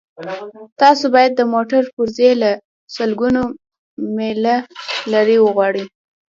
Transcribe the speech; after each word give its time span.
تاسو 0.81 1.05
باید 1.15 1.31
د 1.35 1.41
موټر 1.53 1.81
پرزې 1.95 2.29
له 2.41 2.51
سلګونه 2.95 3.41
میله 4.15 4.55
لرې 5.11 5.37
وغواړئ 5.41 5.85